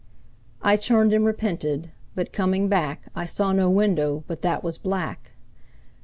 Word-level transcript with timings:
I 0.63 0.77
turned 0.77 1.13
and 1.13 1.23
repented, 1.23 1.91
but 2.15 2.33
coming 2.33 2.67
back 2.67 3.09
I 3.15 3.25
saw 3.25 3.51
no 3.53 3.69
window 3.69 4.23
but 4.25 4.41
that 4.41 4.63
was 4.63 4.79
black. 4.79 5.33